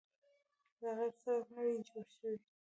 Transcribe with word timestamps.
دا 0.79 0.89
قیر 0.97 1.11
سړک 1.21 1.47
نوی 1.57 1.75
جوړ 1.87 2.05
شوی 2.15 2.35